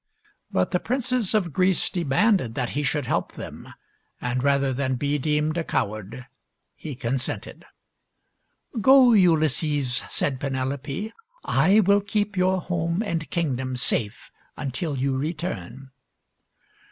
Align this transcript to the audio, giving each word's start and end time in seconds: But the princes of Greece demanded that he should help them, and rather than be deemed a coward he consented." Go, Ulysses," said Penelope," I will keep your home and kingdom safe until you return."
But 0.49 0.71
the 0.71 0.79
princes 0.79 1.35
of 1.35 1.53
Greece 1.53 1.87
demanded 1.87 2.55
that 2.55 2.69
he 2.69 2.81
should 2.81 3.05
help 3.05 3.33
them, 3.33 3.71
and 4.19 4.41
rather 4.41 4.73
than 4.73 4.95
be 4.95 5.19
deemed 5.19 5.59
a 5.59 5.63
coward 5.63 6.25
he 6.73 6.95
consented." 6.95 7.65
Go, 8.81 9.13
Ulysses," 9.13 10.03
said 10.09 10.39
Penelope," 10.39 11.13
I 11.67 11.81
will 11.81 12.01
keep 12.01 12.35
your 12.35 12.61
home 12.61 13.03
and 13.03 13.29
kingdom 13.29 13.77
safe 13.77 14.31
until 14.57 14.97
you 14.97 15.15
return." 15.19 15.91